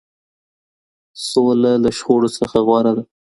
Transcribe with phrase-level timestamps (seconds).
[1.27, 3.03] سوله له شخړو څخه غوره ده.